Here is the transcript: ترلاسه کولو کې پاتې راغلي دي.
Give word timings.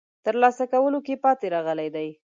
ترلاسه 0.25 0.63
کولو 0.73 0.99
کې 1.05 1.15
پاتې 1.23 1.47
راغلي 1.55 1.89
دي. 1.95 2.09